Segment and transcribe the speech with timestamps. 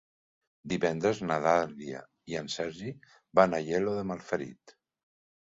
[0.71, 1.99] Divendres na Dàlia
[2.33, 2.95] i en Sergi
[3.41, 4.77] van a Aielo de Malferit.